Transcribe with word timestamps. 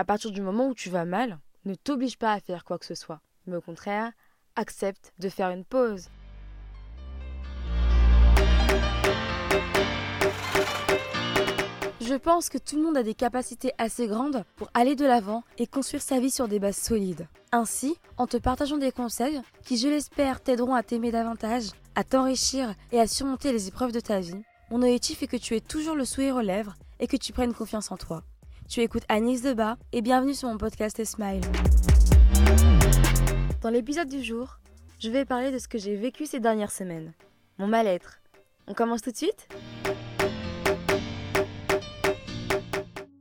à 0.00 0.04
partir 0.04 0.30
du 0.30 0.40
moment 0.40 0.68
où 0.68 0.74
tu 0.74 0.88
vas 0.88 1.04
mal, 1.04 1.38
ne 1.66 1.74
t'oblige 1.74 2.16
pas 2.16 2.32
à 2.32 2.40
faire 2.40 2.64
quoi 2.64 2.78
que 2.78 2.86
ce 2.86 2.94
soit. 2.94 3.20
Mais 3.46 3.56
au 3.56 3.60
contraire, 3.60 4.10
accepte 4.56 5.12
de 5.18 5.28
faire 5.28 5.50
une 5.50 5.62
pause. 5.62 6.08
Je 12.00 12.14
pense 12.14 12.48
que 12.48 12.56
tout 12.56 12.76
le 12.76 12.82
monde 12.82 12.96
a 12.96 13.02
des 13.02 13.12
capacités 13.12 13.72
assez 13.76 14.06
grandes 14.06 14.42
pour 14.56 14.70
aller 14.72 14.96
de 14.96 15.04
l'avant 15.04 15.44
et 15.58 15.66
construire 15.66 16.00
sa 16.00 16.18
vie 16.18 16.30
sur 16.30 16.48
des 16.48 16.58
bases 16.58 16.78
solides. 16.78 17.28
Ainsi, 17.52 17.94
en 18.16 18.26
te 18.26 18.38
partageant 18.38 18.78
des 18.78 18.92
conseils 18.92 19.42
qui, 19.66 19.76
je 19.76 19.88
l'espère, 19.88 20.40
t'aideront 20.42 20.74
à 20.74 20.82
t'aimer 20.82 21.10
davantage, 21.10 21.72
à 21.94 22.04
t'enrichir 22.04 22.74
et 22.90 23.00
à 23.00 23.06
surmonter 23.06 23.52
les 23.52 23.68
épreuves 23.68 23.92
de 23.92 24.00
ta 24.00 24.20
vie, 24.20 24.42
mon 24.70 24.78
objectif 24.78 25.22
est 25.22 25.26
que 25.26 25.36
tu 25.36 25.56
aies 25.56 25.60
toujours 25.60 25.94
le 25.94 26.06
sourire 26.06 26.36
aux 26.36 26.40
lèvres 26.40 26.76
et 27.00 27.06
que 27.06 27.18
tu 27.18 27.34
prennes 27.34 27.52
confiance 27.52 27.92
en 27.92 27.98
toi. 27.98 28.22
Tu 28.70 28.82
écoutes 28.82 29.02
Agnès 29.08 29.42
Debat 29.42 29.76
et 29.90 30.00
bienvenue 30.00 30.32
sur 30.32 30.48
mon 30.48 30.56
podcast 30.56 31.04
Smile. 31.04 31.40
Dans 33.62 33.68
l'épisode 33.68 34.06
du 34.06 34.22
jour, 34.22 34.60
je 35.00 35.10
vais 35.10 35.24
parler 35.24 35.50
de 35.50 35.58
ce 35.58 35.66
que 35.66 35.76
j'ai 35.76 35.96
vécu 35.96 36.24
ces 36.24 36.38
dernières 36.38 36.70
semaines. 36.70 37.12
Mon 37.58 37.66
mal-être. 37.66 38.22
On 38.68 38.74
commence 38.74 39.02
tout 39.02 39.10
de 39.10 39.16
suite? 39.16 39.48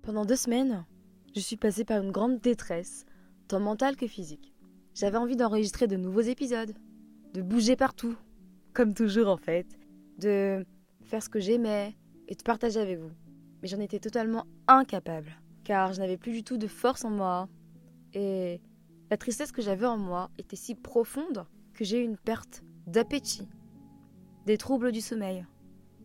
Pendant 0.03 0.23
deux 0.23 0.35
semaines, 0.35 0.85
je 1.35 1.39
suis 1.39 1.57
passée 1.57 1.83
par 1.83 1.99
une 1.99 2.11
grande 2.11 2.39
détresse, 2.39 3.07
tant 3.47 3.59
mentale 3.59 3.95
que 3.95 4.05
physique. 4.05 4.53
J'avais 4.93 5.17
envie 5.17 5.35
d'enregistrer 5.35 5.87
de 5.87 5.97
nouveaux 5.97 6.21
épisodes, 6.21 6.75
de 7.33 7.41
bouger 7.41 7.75
partout, 7.75 8.15
comme 8.71 8.93
toujours 8.93 9.29
en 9.29 9.37
fait, 9.37 9.65
de 10.19 10.63
faire 11.05 11.23
ce 11.23 11.29
que 11.29 11.39
j'aimais 11.39 11.95
et 12.27 12.35
de 12.35 12.43
partager 12.43 12.79
avec 12.79 12.99
vous. 12.99 13.09
Mais 13.61 13.67
j'en 13.67 13.79
étais 13.79 13.99
totalement 13.99 14.45
incapable, 14.67 15.31
car 15.63 15.93
je 15.93 15.99
n'avais 15.99 16.17
plus 16.17 16.31
du 16.31 16.43
tout 16.43 16.57
de 16.57 16.67
force 16.67 17.03
en 17.05 17.09
moi. 17.09 17.47
Et 18.13 18.61
la 19.09 19.17
tristesse 19.17 19.51
que 19.51 19.61
j'avais 19.61 19.85
en 19.85 19.97
moi 19.97 20.29
était 20.37 20.55
si 20.55 20.75
profonde 20.75 21.45
que 21.73 21.83
j'ai 21.83 21.99
eu 21.99 22.03
une 22.03 22.17
perte 22.17 22.63
d'appétit, 22.87 23.47
des 24.45 24.57
troubles 24.57 24.91
du 24.91 25.01
sommeil 25.01 25.45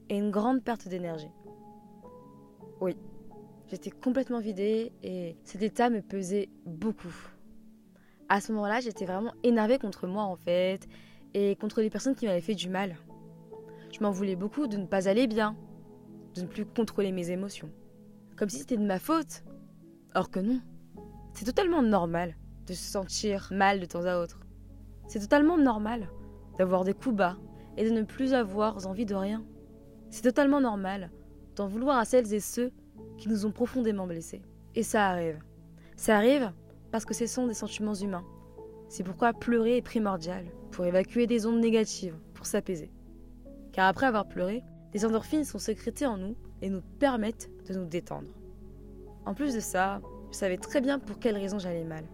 et 0.09 0.17
une 0.17 0.31
grande 0.31 0.63
perte 0.63 0.89
d'énergie. 0.89 1.31
Oui, 2.81 2.97
J'étais 3.71 3.91
complètement 3.91 4.41
vidée 4.41 4.93
et 5.03 5.37
cet 5.43 5.63
état 5.63 5.89
me 5.89 6.03
pesait 6.03 6.49
beaucoup. 6.67 7.15
À 8.29 8.41
ce 8.41 8.53
moment-là, 8.53 8.81
j'étais 8.81 9.07
vraiment 9.07 9.33
énervée 9.43 9.79
contre 9.79 10.07
moi 10.07 10.23
en 10.23 10.37
fait 10.37 10.87
et 11.33 11.57
contre 11.57 11.81
les 11.81 11.91
personnes 11.91 12.15
qui 12.15 12.27
m'avaient 12.27 12.41
fait 12.41 12.55
du 12.55 12.69
mal. 12.69 12.97
Je 13.91 14.01
m'en 14.01 14.11
voulais 14.11 14.37
beaucoup 14.37 14.67
de 14.67 14.77
ne 14.77 14.87
pas 14.87 15.09
aller 15.09 15.27
bien, 15.27 15.57
de 16.35 16.43
ne 16.43 16.47
plus 16.47 16.65
contrôler 16.67 17.13
mes 17.13 17.31
émotions. 17.31 17.71
Comme 18.37 18.49
si 18.49 18.59
c'était 18.59 18.77
de 18.77 18.87
ma 18.87 18.99
faute. 18.99 19.45
Or 20.15 20.31
que 20.31 20.41
non. 20.41 20.61
C'est 21.33 21.45
totalement 21.45 21.83
normal 21.83 22.37
de 22.67 22.73
se 22.73 22.85
sentir 22.85 23.49
mal 23.53 23.81
de 23.81 23.87
temps 23.87 24.05
à 24.05 24.19
autre. 24.19 24.41
C'est 25.09 25.21
totalement 25.21 25.59
normal 25.59 26.09
d'avoir 26.59 26.85
des 26.85 26.95
coups 26.95 27.17
bas 27.17 27.37
et 27.77 27.85
de 27.85 27.91
ne 27.91 28.03
plus 28.03 28.35
avoir 28.35 28.87
envie 28.87 29.07
de 29.07 29.15
rien. 29.15 29.45
C'est 30.11 30.23
totalement 30.23 30.61
normal 30.61 31.11
d'en 31.57 31.67
vouloir 31.67 31.99
à 31.99 32.05
celles 32.05 32.33
et 32.33 32.41
ceux 32.41 32.73
qui 33.19 33.29
nous 33.29 33.47
ont 33.47 33.53
profondément 33.53 34.07
blessés. 34.07 34.43
Et 34.75 34.83
ça 34.83 35.09
arrive. 35.09 35.39
Ça 35.97 36.17
arrive 36.17 36.53
parce 36.91 37.05
que 37.05 37.15
ce 37.15 37.27
sont 37.27 37.47
des 37.47 37.55
sentiments 37.55 37.95
humains. 37.95 38.25
C'est 38.89 39.03
pourquoi 39.03 39.33
pleurer 39.33 39.79
est 39.79 39.83
primordial, 39.83 40.45
pour 40.71 40.85
évacuer 40.85 41.27
des 41.27 41.47
ondes 41.47 41.61
négatives, 41.61 42.17
pour 42.35 42.47
s'apaiser. 42.47 42.93
Car 43.73 43.89
après 43.89 44.07
avoir 44.07 44.29
pleuré, 44.29 44.63
des 44.95 45.05
endorphines 45.05 45.45
sont 45.45 45.59
sécrétées 45.59 46.07
en 46.07 46.17
nous 46.17 46.37
et 46.63 46.71
nous 46.71 46.81
permettent 47.01 47.51
de 47.69 47.75
nous 47.75 47.85
détendre. 47.85 48.29
En 49.27 49.35
plus 49.35 49.53
de 49.53 49.61
ça, 49.61 50.01
je 50.31 50.37
savais 50.37 50.57
très 50.57 50.81
bien 50.81 50.99
pour 50.99 51.19
quelles 51.19 51.37
raisons 51.37 51.59
j'allais 51.59 51.85
mal. 51.85 52.05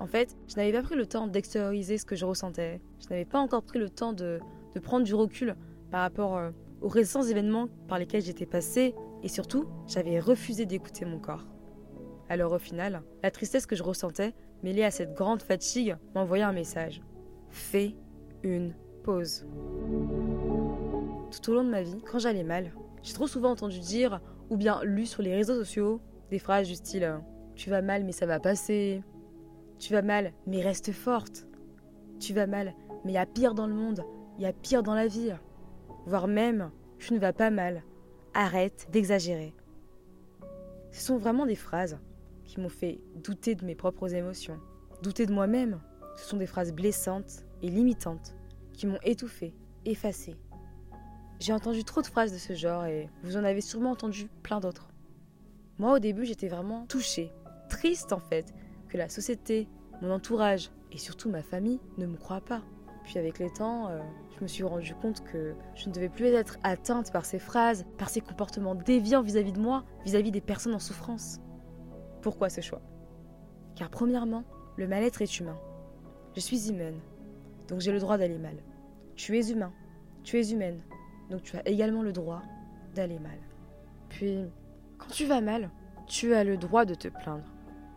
En 0.00 0.06
fait, 0.06 0.36
je 0.48 0.56
n'avais 0.56 0.72
pas 0.72 0.82
pris 0.82 0.96
le 0.96 1.04
temps 1.04 1.26
d'extérioriser 1.26 1.98
ce 1.98 2.06
que 2.06 2.16
je 2.16 2.24
ressentais. 2.24 2.80
Je 2.98 3.08
n'avais 3.10 3.26
pas 3.26 3.38
encore 3.38 3.62
pris 3.62 3.78
le 3.78 3.90
temps 3.90 4.14
de, 4.14 4.40
de 4.74 4.80
prendre 4.80 5.04
du 5.04 5.14
recul 5.14 5.54
par 5.90 6.00
rapport 6.00 6.38
euh, 6.38 6.50
aux 6.80 6.88
récents 6.88 7.22
événements 7.22 7.68
par 7.88 7.98
lesquels 7.98 8.22
j'étais 8.22 8.46
passée 8.46 8.94
et 9.22 9.28
surtout, 9.28 9.66
j'avais 9.86 10.18
refusé 10.18 10.64
d'écouter 10.64 11.04
mon 11.04 11.18
corps. 11.18 11.46
Alors 12.30 12.52
au 12.52 12.58
final, 12.58 13.02
la 13.22 13.30
tristesse 13.30 13.66
que 13.66 13.76
je 13.76 13.82
ressentais, 13.82 14.32
mêlée 14.62 14.84
à 14.84 14.90
cette 14.90 15.12
grande 15.12 15.42
fatigue, 15.42 15.96
m'envoyait 16.14 16.44
un 16.44 16.52
message. 16.52 17.02
Fais 17.50 17.94
une 18.42 18.72
pause. 19.02 19.44
Tout 21.30 21.50
au 21.50 21.54
long 21.54 21.64
de 21.64 21.70
ma 21.70 21.82
vie, 21.82 22.02
quand 22.10 22.18
j'allais 22.18 22.44
mal, 22.44 22.72
j'ai 23.02 23.14
trop 23.14 23.26
souvent 23.26 23.50
entendu 23.50 23.78
dire, 23.78 24.20
ou 24.50 24.56
bien 24.56 24.82
lu 24.82 25.06
sur 25.06 25.22
les 25.22 25.34
réseaux 25.34 25.54
sociaux, 25.54 26.00
des 26.30 26.38
phrases 26.38 26.66
du 26.66 26.74
style 26.74 27.20
Tu 27.54 27.70
vas 27.70 27.82
mal 27.82 28.04
mais 28.04 28.12
ça 28.12 28.26
va 28.26 28.40
passer. 28.40 29.02
Tu 29.78 29.92
vas 29.92 30.02
mal 30.02 30.32
mais 30.46 30.60
reste 30.60 30.92
forte. 30.92 31.46
Tu 32.18 32.34
vas 32.34 32.46
mal 32.46 32.74
mais 33.04 33.12
il 33.12 33.14
y 33.14 33.18
a 33.18 33.26
pire 33.26 33.54
dans 33.54 33.66
le 33.66 33.74
monde, 33.74 34.04
il 34.38 34.42
y 34.42 34.46
a 34.46 34.52
pire 34.52 34.82
dans 34.82 34.94
la 34.94 35.06
vie. 35.06 35.32
Voire 36.06 36.28
même, 36.28 36.70
tu 36.98 37.14
ne 37.14 37.18
vas 37.18 37.32
pas 37.32 37.50
mal, 37.50 37.82
Arrête 38.32 38.86
d'exagérer. 38.92 39.54
Ce 40.92 41.02
sont 41.02 41.16
vraiment 41.16 41.46
des 41.46 41.56
phrases 41.56 41.98
qui 42.44 42.60
m'ont 42.60 42.68
fait 42.68 43.00
douter 43.16 43.56
de 43.56 43.64
mes 43.64 43.74
propres 43.74 44.14
émotions, 44.14 44.58
douter 45.02 45.26
de 45.26 45.32
moi-même. 45.32 45.80
Ce 46.16 46.28
sont 46.28 46.36
des 46.36 46.46
phrases 46.46 46.72
blessantes 46.72 47.44
et 47.62 47.70
limitantes 47.70 48.36
qui 48.72 48.86
m'ont 48.86 49.00
étouffé, 49.02 49.52
effacé. 49.84 50.36
J'ai 51.40 51.54
entendu 51.54 51.84
trop 51.84 52.02
de 52.02 52.06
phrases 52.06 52.34
de 52.34 52.38
ce 52.38 52.52
genre 52.52 52.84
et 52.84 53.08
vous 53.22 53.38
en 53.38 53.44
avez 53.44 53.62
sûrement 53.62 53.92
entendu 53.92 54.28
plein 54.42 54.60
d'autres. 54.60 54.90
Moi 55.78 55.94
au 55.94 55.98
début 55.98 56.26
j'étais 56.26 56.48
vraiment 56.48 56.84
touchée, 56.86 57.32
triste 57.70 58.12
en 58.12 58.20
fait, 58.20 58.52
que 58.90 58.98
la 58.98 59.08
société, 59.08 59.66
mon 60.02 60.10
entourage 60.10 60.70
et 60.92 60.98
surtout 60.98 61.30
ma 61.30 61.42
famille 61.42 61.80
ne 61.96 62.04
me 62.04 62.18
croient 62.18 62.42
pas. 62.42 62.62
Puis 63.04 63.18
avec 63.18 63.38
les 63.38 63.50
temps, 63.50 63.88
euh, 63.88 64.00
je 64.36 64.42
me 64.42 64.48
suis 64.48 64.64
rendu 64.64 64.94
compte 64.96 65.24
que 65.24 65.54
je 65.74 65.88
ne 65.88 65.94
devais 65.94 66.10
plus 66.10 66.26
être 66.26 66.58
atteinte 66.62 67.10
par 67.10 67.24
ces 67.24 67.38
phrases, 67.38 67.86
par 67.96 68.10
ces 68.10 68.20
comportements 68.20 68.74
déviants 68.74 69.22
vis-à-vis 69.22 69.52
de 69.52 69.60
moi, 69.60 69.84
vis-à-vis 70.04 70.32
des 70.32 70.42
personnes 70.42 70.74
en 70.74 70.78
souffrance. 70.78 71.40
Pourquoi 72.20 72.50
ce 72.50 72.60
choix? 72.60 72.82
Car 73.76 73.88
premièrement, 73.88 74.44
le 74.76 74.86
mal-être 74.86 75.22
est 75.22 75.40
humain. 75.40 75.58
Je 76.36 76.40
suis 76.40 76.68
humaine, 76.68 77.00
donc 77.68 77.80
j'ai 77.80 77.92
le 77.92 77.98
droit 77.98 78.18
d'aller 78.18 78.38
mal. 78.38 78.62
Tu 79.16 79.38
es 79.38 79.50
humain, 79.50 79.72
tu 80.22 80.38
es 80.38 80.52
humaine, 80.52 80.82
donc 81.30 81.42
tu 81.42 81.56
as 81.56 81.66
également 81.68 82.02
le 82.02 82.12
droit 82.12 82.42
d'aller 82.94 83.18
mal. 83.18 83.38
Puis, 84.08 84.44
quand 84.98 85.08
tu 85.08 85.24
vas 85.26 85.40
mal, 85.40 85.70
tu 86.06 86.34
as 86.34 86.44
le 86.44 86.56
droit 86.56 86.84
de 86.84 86.94
te 86.94 87.08
plaindre, 87.08 87.44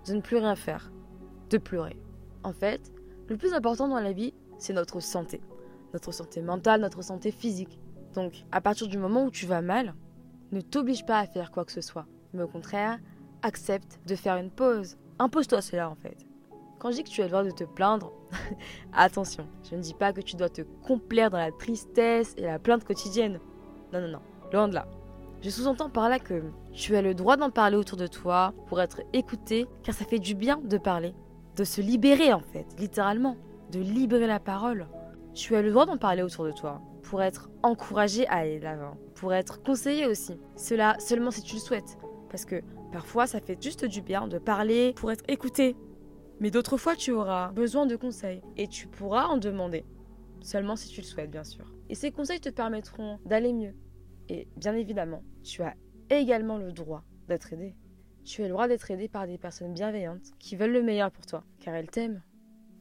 de 0.08 0.14
ne 0.14 0.22
plus 0.22 0.38
rien 0.38 0.56
faire, 0.56 0.92
de 1.50 1.58
pleurer. 1.58 2.00
En 2.44 2.54
fait, 2.54 2.94
le 3.28 3.38
plus 3.38 3.54
important 3.54 3.88
dans 3.88 4.00
la 4.00 4.14
vie, 4.14 4.34
c'est 4.58 4.74
notre 4.74 5.00
santé. 5.00 5.42
Notre 5.94 6.12
santé 6.12 6.42
mentale, 6.42 6.82
notre 6.82 7.02
santé 7.02 7.32
physique. 7.32 7.80
Donc, 8.14 8.46
à 8.52 8.62
partir 8.62 8.88
du 8.88 8.98
moment 8.98 9.26
où 9.26 9.32
tu 9.32 9.46
vas 9.46 9.62
mal, 9.62 9.96
ne 10.52 10.62
t'oblige 10.62 11.06
pas 11.06 11.20
à 11.20 11.26
faire 11.26 11.52
quoi 11.52 11.66
que 11.66 11.72
ce 11.72 11.82
soit. 11.82 12.06
Mais 12.34 12.44
au 12.44 12.48
contraire, 12.48 13.00
accepte 13.42 14.00
de 14.06 14.16
faire 14.16 14.38
une 14.38 14.52
pause. 14.52 14.98
Impose-toi 15.20 15.62
cela 15.62 15.90
en 15.90 15.96
fait. 15.96 16.18
Quand 16.84 16.92
je 16.92 16.98
dis 16.98 17.04
que 17.06 17.10
tu 17.10 17.22
as 17.22 17.24
le 17.24 17.30
droit 17.30 17.44
de 17.46 17.52
te 17.52 17.64
plaindre, 17.64 18.12
attention, 18.94 19.48
je 19.70 19.74
ne 19.74 19.80
dis 19.80 19.94
pas 19.94 20.12
que 20.12 20.20
tu 20.20 20.36
dois 20.36 20.50
te 20.50 20.64
complaire 20.86 21.30
dans 21.30 21.38
la 21.38 21.54
tristesse 21.54 22.34
et 22.36 22.42
la 22.42 22.60
plainte 22.60 22.84
quotidienne. 22.84 23.40
Non, 23.94 24.02
non, 24.02 24.10
non, 24.10 24.20
loin 24.52 24.68
de 24.68 24.74
là. 24.74 24.86
Je 25.42 25.50
sous-entends 25.50 25.90
par 25.90 26.10
là 26.10 26.20
que 26.20 26.44
tu 26.74 26.98
as 26.98 27.02
le 27.02 27.14
droit 27.14 27.38
d'en 27.38 27.52
parler 27.52 27.78
autour 27.78 27.98
de 27.98 28.06
toi 28.06 28.54
pour 28.68 28.82
être 28.82 29.00
écouté, 29.14 29.66
car 29.84 29.96
ça 29.96 30.04
fait 30.04 30.20
du 30.20 30.36
bien 30.36 30.58
de 30.58 30.78
parler, 30.78 31.16
de 31.56 31.64
se 31.64 31.80
libérer 31.80 32.34
en 32.34 32.42
fait, 32.42 32.66
littéralement 32.78 33.38
de 33.72 33.80
libérer 33.80 34.28
la 34.28 34.42
parole. 34.42 34.88
Tu 35.34 35.56
as 35.56 35.62
le 35.62 35.72
droit 35.72 35.86
d'en 35.86 35.98
parler 35.98 36.22
autour 36.22 36.44
de 36.44 36.52
toi 36.52 36.82
pour 37.02 37.22
être 37.22 37.50
encouragé 37.64 38.28
à 38.28 38.40
aller 38.40 38.60
de 38.60 38.66
l'avant, 38.66 38.98
pour 39.16 39.34
être 39.34 39.64
conseillé 39.64 40.06
aussi. 40.06 40.38
Cela 40.58 40.98
seulement 41.00 41.32
si 41.32 41.44
tu 41.44 41.56
le 41.56 41.62
souhaites. 41.62 41.98
Parce 42.30 42.44
que 42.44 42.62
parfois 42.92 43.26
ça 43.26 43.40
fait 43.40 43.62
juste 43.64 43.86
du 43.86 44.02
bien 44.02 44.28
de 44.28 44.38
parler 44.38 44.92
pour 44.98 45.14
être 45.14 45.24
écouté. 45.30 45.78
Mais 46.40 46.52
d'autres 46.52 46.78
fois 46.78 46.96
tu 46.96 47.12
auras 47.12 47.52
besoin 47.52 47.86
de 47.86 47.96
conseils 47.96 48.42
et 48.58 48.68
tu 48.68 48.88
pourras 48.88 49.26
en 49.26 49.38
demander. 49.38 49.86
Seulement 50.42 50.76
si 50.76 50.90
tu 50.90 51.02
le 51.02 51.06
souhaites 51.06 51.32
bien 51.32 51.44
sûr. 51.44 51.74
Et 51.90 51.96
ces 51.96 52.12
conseils 52.12 52.42
te 52.42 52.50
permettront 52.50 53.20
d'aller 53.26 53.54
mieux. 53.54 53.76
Et 54.30 54.48
bien 54.58 54.76
évidemment, 54.76 55.24
tu 55.44 55.62
as 55.64 55.76
également 56.10 56.58
le 56.58 56.72
droit 56.72 57.04
d'être 57.28 57.54
aidé. 57.54 57.76
Tu 58.24 58.42
as 58.42 58.46
le 58.46 58.52
droit 58.52 58.68
d'être 58.68 58.90
aidé 58.90 59.08
par 59.08 59.28
des 59.28 59.38
personnes 59.38 59.74
bienveillantes 59.74 60.32
qui 60.40 60.56
veulent 60.56 60.72
le 60.72 60.84
meilleur 60.84 61.12
pour 61.12 61.26
toi, 61.26 61.44
car 61.60 61.76
elles 61.76 61.90
t'aiment. 61.90 62.22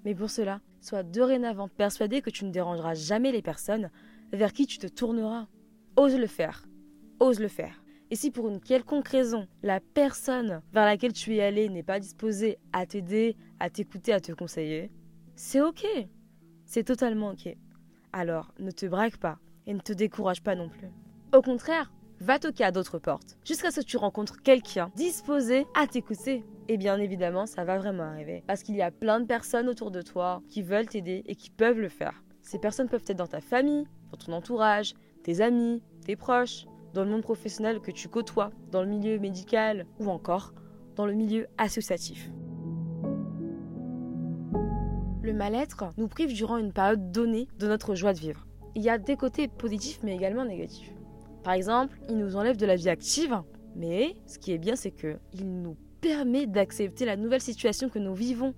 Mais 0.05 0.15
pour 0.15 0.31
cela, 0.31 0.61
sois 0.81 1.03
dorénavant 1.03 1.69
persuadé 1.69 2.23
que 2.23 2.31
tu 2.31 2.45
ne 2.45 2.51
dérangeras 2.51 2.95
jamais 2.95 3.33
les 3.33 3.43
personnes 3.43 3.91
vers 4.33 4.53
qui 4.53 4.67
tu 4.67 4.79
te 4.79 4.87
tourneras. 4.87 5.47
Ose 5.97 6.17
le 6.17 6.27
faire. 6.27 6.65
Ose 7.21 7.41
le 7.41 7.49
faire. 7.49 7.82
Et 8.13 8.15
si 8.15 8.31
pour 8.31 8.47
une 8.51 8.61
quelconque 8.61 9.09
raison, 9.09 9.49
la 9.63 9.81
personne 9.81 10.61
vers 10.75 10.85
laquelle 10.85 11.15
tu 11.15 11.35
es 11.35 11.43
allé 11.43 11.71
n'est 11.71 11.83
pas 11.83 11.99
disposée 11.99 12.59
à 12.75 12.85
t'aider, 12.85 13.39
à 13.59 13.71
t'écouter, 13.71 14.13
à 14.13 14.21
te 14.21 14.33
conseiller, 14.33 14.91
c'est 15.35 15.63
ok. 15.63 15.87
C'est 16.67 16.85
totalement 16.85 17.31
ok. 17.31 17.57
Alors, 18.13 18.53
ne 18.59 18.71
te 18.71 18.85
braque 18.85 19.17
pas 19.17 19.39
et 19.67 19.73
ne 19.73 19.81
te 19.81 19.95
décourage 19.95 20.43
pas 20.43 20.55
non 20.55 20.69
plus. 20.69 20.91
Au 21.35 21.41
contraire, 21.41 21.91
va 22.21 22.39
toquer 22.39 22.65
à 22.65 22.71
d'autres 22.71 22.99
portes, 22.99 23.39
jusqu'à 23.47 23.71
ce 23.71 23.81
que 23.81 23.87
tu 23.87 23.97
rencontres 23.97 24.43
quelqu'un 24.43 24.91
disposé 24.95 25.65
à 25.75 25.87
t'écouter 25.87 26.45
Et 26.69 26.77
bien 26.77 26.99
évidemment, 26.99 27.47
ça 27.47 27.65
va 27.65 27.79
vraiment 27.79 28.03
arriver. 28.03 28.45
Parce 28.47 28.63
qu'il 28.63 28.77
y 28.77 28.83
a 28.83 28.91
plein 28.91 29.21
de 29.21 29.27
personnes 29.27 29.71
autour 29.71 29.91
de 29.91 30.03
toi 30.03 30.43
qui 30.51 30.61
veulent 30.61 30.87
t'aider 30.87 31.23
et 31.25 31.35
qui 31.35 31.49
peuvent 31.49 31.81
le 31.81 31.89
faire. 31.89 32.23
Ces 32.43 32.59
personnes 32.59 32.91
peuvent 32.91 33.05
être 33.09 33.17
dans 33.17 33.27
ta 33.27 33.41
famille, 33.41 33.87
dans 34.11 34.19
ton 34.19 34.33
entourage, 34.35 34.93
tes 35.23 35.41
amis, 35.41 35.83
tes 36.05 36.17
proches, 36.17 36.67
dans 36.95 37.05
le 37.05 37.11
monde 37.11 37.23
professionnel 37.23 37.81
que 37.81 37.91
tu 37.91 38.09
côtoies, 38.09 38.51
dans 38.71 38.83
le 38.83 38.89
milieu 38.89 39.19
médical 39.19 39.87
ou 39.99 40.09
encore 40.09 40.53
dans 40.97 41.07
le 41.07 41.15
milieu 41.15 41.47
associatif. 41.59 42.31
Le 45.23 45.33
mal-être 45.33 45.93
nous 45.97 46.09
prive 46.09 46.35
durant 46.35 46.59
une 46.59 46.73
période 46.73 47.13
donnée 47.13 47.49
de 47.59 47.67
notre 47.67 47.95
joie 47.95 48.13
de 48.13 48.19
vivre. 48.19 48.47
Il 48.75 48.83
y 48.83 48.91
a 48.91 48.99
des 48.99 49.17
côtés 49.17 49.49
positifs 49.49 50.01
mais 50.03 50.15
également 50.15 50.45
négatifs. 50.45 50.93
Par 51.43 51.55
exemple, 51.55 51.99
il 52.09 52.19
nous 52.19 52.37
enlève 52.37 52.57
de 52.57 52.67
la 52.67 52.77
vie 52.77 52.89
active, 52.89 53.41
mais 53.75 54.17
ce 54.27 54.39
qui 54.39 54.53
est 54.53 54.59
bien 54.59 54.77
c'est 54.77 54.91
que 54.91 55.19
il 55.33 55.63
nous 55.63 55.77
permet 56.01 56.47
d'accepter 56.47 57.05
la 57.05 57.17
nouvelle 57.17 57.41
situation 57.41 57.89
que 57.89 57.99
nous 57.99 58.15
vivons. 58.15 58.55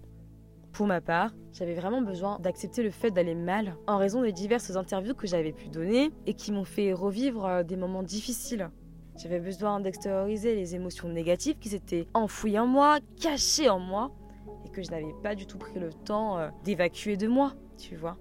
Pour 0.74 0.88
ma 0.88 1.00
part, 1.00 1.30
j'avais 1.52 1.74
vraiment 1.74 2.02
besoin 2.02 2.40
d'accepter 2.40 2.82
le 2.82 2.90
fait 2.90 3.12
d'aller 3.12 3.36
mal 3.36 3.76
en 3.86 3.96
raison 3.96 4.22
des 4.22 4.32
diverses 4.32 4.74
interviews 4.74 5.14
que 5.14 5.28
j'avais 5.28 5.52
pu 5.52 5.68
donner 5.68 6.10
et 6.26 6.34
qui 6.34 6.50
m'ont 6.50 6.64
fait 6.64 6.92
revivre 6.92 7.46
euh, 7.46 7.62
des 7.62 7.76
moments 7.76 8.02
difficiles. 8.02 8.68
J'avais 9.16 9.38
besoin 9.38 9.78
d'extérioriser 9.78 10.56
les 10.56 10.74
émotions 10.74 11.08
négatives 11.08 11.60
qui 11.60 11.68
s'étaient 11.68 12.08
enfouies 12.12 12.58
en 12.58 12.66
moi, 12.66 12.98
cachées 13.20 13.70
en 13.70 13.78
moi, 13.78 14.10
et 14.66 14.70
que 14.70 14.82
je 14.82 14.90
n'avais 14.90 15.14
pas 15.22 15.36
du 15.36 15.46
tout 15.46 15.58
pris 15.58 15.78
le 15.78 15.92
temps 15.92 16.38
euh, 16.38 16.48
d'évacuer 16.64 17.16
de 17.16 17.28
moi, 17.28 17.52
tu 17.78 17.94
vois. 17.94 18.16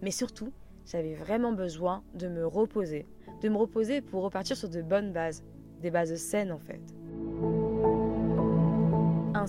Mais 0.00 0.10
surtout, 0.10 0.50
j'avais 0.86 1.14
vraiment 1.14 1.52
besoin 1.52 2.02
de 2.14 2.26
me 2.26 2.46
reposer. 2.46 3.06
De 3.42 3.50
me 3.50 3.58
reposer 3.58 4.00
pour 4.00 4.22
repartir 4.22 4.56
sur 4.56 4.70
de 4.70 4.80
bonnes 4.80 5.12
bases. 5.12 5.44
Des 5.82 5.90
bases 5.90 6.14
saines 6.14 6.52
en 6.52 6.58
fait. 6.58 6.80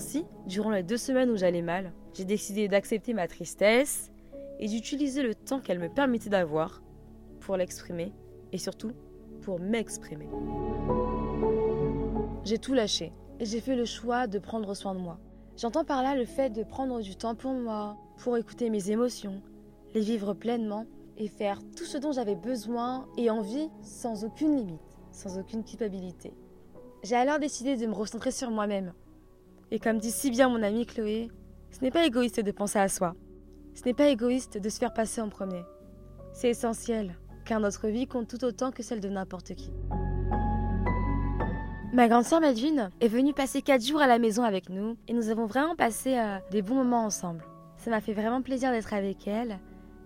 Ainsi, 0.00 0.24
durant 0.46 0.70
les 0.70 0.82
deux 0.82 0.96
semaines 0.96 1.28
où 1.28 1.36
j'allais 1.36 1.60
mal, 1.60 1.92
j'ai 2.14 2.24
décidé 2.24 2.68
d'accepter 2.68 3.12
ma 3.12 3.28
tristesse 3.28 4.10
et 4.58 4.66
d'utiliser 4.66 5.22
le 5.22 5.34
temps 5.34 5.60
qu'elle 5.60 5.78
me 5.78 5.90
permettait 5.90 6.30
d'avoir 6.30 6.80
pour 7.40 7.58
l'exprimer 7.58 8.14
et 8.50 8.56
surtout 8.56 8.92
pour 9.42 9.60
m'exprimer. 9.60 10.26
J'ai 12.44 12.56
tout 12.56 12.72
lâché 12.72 13.12
et 13.40 13.44
j'ai 13.44 13.60
fait 13.60 13.76
le 13.76 13.84
choix 13.84 14.26
de 14.26 14.38
prendre 14.38 14.72
soin 14.72 14.94
de 14.94 15.00
moi. 15.00 15.20
J'entends 15.58 15.84
par 15.84 16.02
là 16.02 16.16
le 16.16 16.24
fait 16.24 16.48
de 16.48 16.62
prendre 16.62 17.02
du 17.02 17.14
temps 17.14 17.34
pour 17.34 17.52
moi, 17.52 17.98
pour 18.16 18.38
écouter 18.38 18.70
mes 18.70 18.90
émotions, 18.90 19.42
les 19.92 20.00
vivre 20.00 20.32
pleinement 20.32 20.86
et 21.18 21.28
faire 21.28 21.60
tout 21.76 21.84
ce 21.84 21.98
dont 21.98 22.12
j'avais 22.12 22.36
besoin 22.36 23.06
et 23.18 23.28
envie 23.28 23.68
sans 23.82 24.24
aucune 24.24 24.56
limite, 24.56 24.80
sans 25.12 25.38
aucune 25.38 25.62
culpabilité. 25.62 26.32
J'ai 27.02 27.16
alors 27.16 27.38
décidé 27.38 27.76
de 27.76 27.86
me 27.86 27.92
recentrer 27.92 28.30
sur 28.30 28.50
moi-même. 28.50 28.94
Et 29.72 29.78
comme 29.78 29.98
dit 29.98 30.10
si 30.10 30.30
bien 30.30 30.48
mon 30.48 30.62
amie 30.62 30.84
Chloé, 30.84 31.30
ce 31.70 31.80
n'est 31.82 31.92
pas 31.92 32.04
égoïste 32.04 32.40
de 32.40 32.50
penser 32.50 32.78
à 32.78 32.88
soi. 32.88 33.14
Ce 33.74 33.84
n'est 33.84 33.94
pas 33.94 34.08
égoïste 34.08 34.58
de 34.58 34.68
se 34.68 34.78
faire 34.78 34.92
passer 34.92 35.20
en 35.20 35.28
premier. 35.28 35.62
C'est 36.32 36.50
essentiel, 36.50 37.16
car 37.44 37.60
notre 37.60 37.88
vie 37.88 38.08
compte 38.08 38.28
tout 38.28 38.44
autant 38.44 38.72
que 38.72 38.82
celle 38.82 39.00
de 39.00 39.08
n'importe 39.08 39.54
qui. 39.54 39.70
Ma 41.92 42.08
grande 42.08 42.24
sœur 42.24 42.40
Madvine 42.40 42.90
est 43.00 43.08
venue 43.08 43.32
passer 43.32 43.62
4 43.62 43.84
jours 43.84 44.00
à 44.00 44.06
la 44.06 44.18
maison 44.18 44.42
avec 44.42 44.68
nous 44.68 44.96
et 45.08 45.12
nous 45.12 45.28
avons 45.28 45.46
vraiment 45.46 45.76
passé 45.76 46.18
euh, 46.18 46.38
des 46.50 46.62
bons 46.62 46.76
moments 46.76 47.04
ensemble. 47.04 47.44
Ça 47.76 47.90
m'a 47.90 48.00
fait 48.00 48.12
vraiment 48.12 48.42
plaisir 48.42 48.70
d'être 48.70 48.92
avec 48.92 49.26
elle 49.26 49.58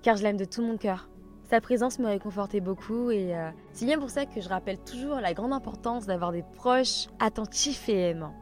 car 0.03 0.17
je 0.17 0.23
l'aime 0.23 0.37
de 0.37 0.45
tout 0.45 0.63
mon 0.63 0.77
cœur. 0.77 1.09
Sa 1.51 1.61
présence 1.61 1.99
me 1.99 2.07
réconfortait 2.07 2.61
beaucoup 2.61 3.11
et 3.11 3.35
euh, 3.37 3.51
c'est 3.73 3.85
bien 3.85 3.99
pour 3.99 4.11
ça 4.11 4.25
que 4.25 4.41
je 4.41 4.49
rappelle 4.49 4.79
toujours 4.79 5.21
la 5.21 5.35
grande 5.35 5.53
importance 5.53 6.07
d'avoir 6.07 6.33
des 6.33 6.43
proches 6.43 7.09
attentifs 7.19 7.89
et 7.89 8.11
aimants. 8.11 8.35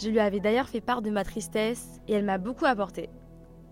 Je 0.00 0.08
lui 0.08 0.20
avais 0.20 0.40
d'ailleurs 0.40 0.68
fait 0.68 0.80
part 0.80 1.02
de 1.02 1.10
ma 1.10 1.24
tristesse 1.24 2.00
et 2.08 2.14
elle 2.14 2.24
m'a 2.24 2.38
beaucoup 2.38 2.66
apporté. 2.66 3.10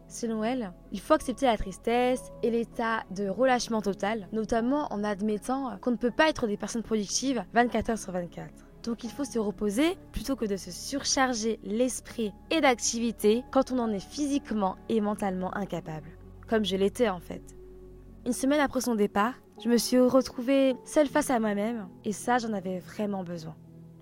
Selon 0.09 0.43
elle, 0.43 0.73
il 0.93 1.01
faut 1.01 1.15
accepter 1.15 1.47
la 1.47 1.57
tristesse 1.57 2.31
et 2.43 2.51
l'état 2.51 3.05
de 3.11 3.29
relâchement 3.29 3.83
total, 3.83 4.29
notamment 4.33 4.93
en 4.93 5.05
admettant 5.05 5.77
qu'on 5.81 5.91
ne 5.91 5.97
peut 5.97 6.11
pas 6.11 6.29
être 6.29 6.47
des 6.47 6.57
personnes 6.57 6.83
productives 6.83 7.45
24 7.53 7.91
heures 7.91 7.99
sur 7.99 8.13
24. 8.13 8.49
Donc 8.85 9.05
il 9.05 9.11
faut 9.11 9.25
se 9.25 9.39
reposer 9.39 9.99
plutôt 10.13 10.37
que 10.37 10.47
de 10.47 10.57
se 10.57 10.71
surcharger 10.71 11.61
l'esprit 11.63 12.33
et 12.51 12.61
d'activité 12.61 13.45
quand 13.51 13.71
on 13.73 13.79
en 13.79 13.91
est 13.91 13.99
physiquement 13.99 14.77
et 14.89 15.01
mentalement 15.01 15.55
incapable 15.57 16.19
comme 16.49 16.65
je 16.65 16.77
l'étais 16.77 17.09
en 17.09 17.21
fait. 17.21 17.43
Une 18.27 18.33
semaine 18.33 18.61
après 18.61 18.81
son 18.81 18.95
départ, 18.95 19.35
je 19.63 19.69
me 19.69 19.77
suis 19.77 19.99
retrouvée 19.99 20.75
seule 20.85 21.07
face 21.07 21.31
à 21.31 21.39
moi-même 21.39 21.89
et 22.05 22.13
ça, 22.13 22.39
j'en 22.39 22.53
avais 22.53 22.79
vraiment 22.81 23.23
besoin. 23.23 23.55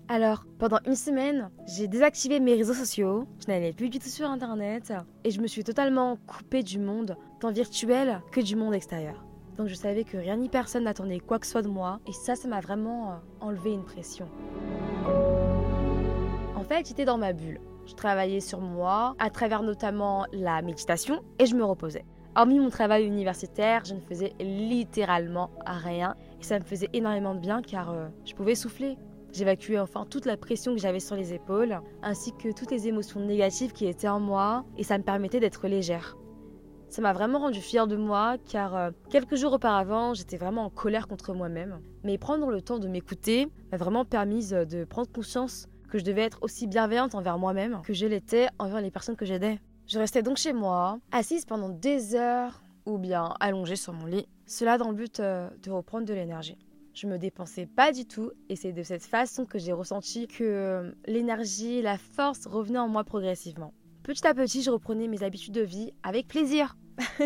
Alors, 0.09 0.45
pendant 0.57 0.79
une 0.85 0.95
semaine, 0.95 1.49
j'ai 1.65 1.89
désactivé 1.89 2.39
mes 2.39 2.55
réseaux 2.55 2.73
sociaux, 2.73 3.27
je 3.41 3.51
n'allais 3.51 3.73
plus 3.73 3.89
du 3.89 3.99
tout 3.99 4.07
sur 4.07 4.29
Internet 4.29 4.93
et 5.25 5.31
je 5.31 5.41
me 5.41 5.47
suis 5.47 5.65
totalement 5.65 6.17
coupée 6.25 6.63
du 6.63 6.79
monde, 6.79 7.17
tant 7.41 7.51
virtuel 7.51 8.21
que 8.31 8.39
du 8.39 8.55
monde 8.55 8.73
extérieur. 8.73 9.25
Donc 9.57 9.67
je 9.67 9.73
savais 9.73 10.05
que 10.05 10.15
rien 10.15 10.37
ni 10.37 10.47
personne 10.47 10.85
n'attendait 10.85 11.19
quoi 11.19 11.39
que 11.39 11.45
ce 11.45 11.51
soit 11.51 11.61
de 11.61 11.67
moi 11.67 11.99
et 12.07 12.13
ça, 12.13 12.35
ça 12.35 12.47
m'a 12.47 12.61
vraiment 12.61 13.11
euh, 13.11 13.15
enlevé 13.41 13.73
une 13.73 13.83
pression. 13.83 14.29
En 16.55 16.63
fait, 16.63 16.87
j'étais 16.87 17.05
dans 17.05 17.17
ma 17.17 17.33
bulle. 17.33 17.59
Je 17.85 17.93
travaillais 17.93 18.39
sur 18.39 18.61
moi 18.61 19.13
à 19.19 19.29
travers 19.29 19.61
notamment 19.61 20.25
la 20.31 20.61
méditation 20.61 21.21
et 21.37 21.45
je 21.45 21.55
me 21.55 21.65
reposais. 21.65 22.05
Hormis 22.37 22.59
mon 22.59 22.69
travail 22.69 23.05
universitaire, 23.05 23.83
je 23.83 23.93
ne 23.93 23.99
faisais 23.99 24.33
littéralement 24.39 25.49
rien 25.65 26.15
et 26.39 26.43
ça 26.45 26.59
me 26.59 26.63
faisait 26.63 26.89
énormément 26.93 27.35
de 27.35 27.39
bien 27.39 27.61
car 27.61 27.91
euh, 27.91 28.07
je 28.23 28.33
pouvais 28.35 28.55
souffler. 28.55 28.95
J'évacuais 29.33 29.79
enfin 29.79 30.05
toute 30.09 30.25
la 30.25 30.37
pression 30.37 30.73
que 30.73 30.81
j'avais 30.81 30.99
sur 30.99 31.15
les 31.15 31.33
épaules 31.33 31.79
ainsi 32.01 32.31
que 32.33 32.51
toutes 32.51 32.71
les 32.71 32.87
émotions 32.87 33.19
négatives 33.19 33.73
qui 33.73 33.85
étaient 33.85 34.07
en 34.07 34.19
moi 34.19 34.65
et 34.77 34.83
ça 34.83 34.97
me 34.97 35.03
permettait 35.03 35.39
d'être 35.39 35.67
légère. 35.67 36.17
Ça 36.89 37.01
m'a 37.01 37.11
vraiment 37.11 37.39
rendu 37.39 37.59
fière 37.59 37.85
de 37.87 37.97
moi 37.97 38.37
car 38.49 38.75
euh, 38.75 38.91
quelques 39.09 39.35
jours 39.35 39.53
auparavant, 39.53 40.13
j'étais 40.13 40.37
vraiment 40.37 40.65
en 40.65 40.69
colère 40.69 41.07
contre 41.07 41.33
moi-même. 41.33 41.81
Mais 42.03 42.17
prendre 42.17 42.49
le 42.49 42.61
temps 42.61 42.79
de 42.79 42.87
m'écouter 42.87 43.49
m'a 43.71 43.77
vraiment 43.77 44.05
permis 44.05 44.53
euh, 44.53 44.63
de 44.63 44.85
prendre 44.85 45.11
conscience 45.11 45.67
que 45.89 45.99
je 45.99 46.05
devais 46.05 46.21
être 46.21 46.39
aussi 46.41 46.67
bienveillante 46.67 47.15
envers 47.15 47.37
moi-même 47.37 47.81
que 47.83 47.93
je 47.93 48.05
l'étais 48.05 48.47
envers 48.57 48.81
les 48.81 48.91
personnes 48.91 49.15
que 49.15 49.25
j'aidais. 49.25 49.59
Je 49.85 49.99
restais 49.99 50.21
donc 50.21 50.37
chez 50.37 50.53
moi, 50.53 50.99
assise 51.11 51.45
pendant 51.45 51.69
des 51.69 52.15
heures 52.15 52.61
ou 52.85 52.97
bien 52.97 53.33
allongée 53.39 53.75
sur 53.75 53.93
mon 53.93 54.05
lit, 54.05 54.27
cela 54.45 54.77
dans 54.77 54.89
le 54.89 54.95
but 54.95 55.19
euh, 55.19 55.49
de 55.61 55.71
reprendre 55.71 56.05
de 56.05 56.13
l'énergie. 56.13 56.57
Je 56.97 57.05
me 57.05 57.19
dépensais 57.19 57.67
pas 57.67 57.91
du 57.91 58.05
tout 58.07 58.31
et 58.49 58.55
c'est 58.55 58.71
de 58.71 58.81
cette 58.81 59.03
façon 59.03 59.45
que 59.45 59.59
j'ai 59.59 59.71
ressenti 59.71 60.25
que 60.25 60.43
euh, 60.43 60.91
l'énergie, 61.05 61.83
la 61.83 61.99
force 61.99 62.47
revenaient 62.47 62.79
en 62.79 62.87
moi 62.87 63.03
progressivement. 63.03 63.71
Petit 64.01 64.25
à 64.25 64.33
petit, 64.33 64.63
je 64.63 64.71
reprenais 64.71 65.07
mes 65.07 65.21
habitudes 65.21 65.53
de 65.53 65.61
vie 65.61 65.93
avec 66.01 66.27
plaisir. 66.27 66.75